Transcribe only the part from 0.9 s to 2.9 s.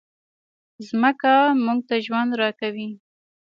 مځکه موږ ته ژوند راکوي.